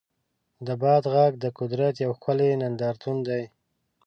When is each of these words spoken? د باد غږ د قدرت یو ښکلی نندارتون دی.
د 0.65 0.67
باد 0.81 1.03
غږ 1.13 1.31
د 1.43 1.45
قدرت 1.59 1.95
یو 2.03 2.11
ښکلی 2.17 2.49
نندارتون 2.61 3.17
دی. 3.27 3.43